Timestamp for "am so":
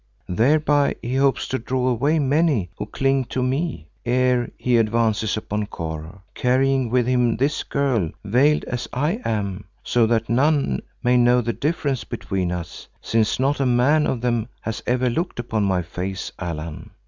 9.23-10.07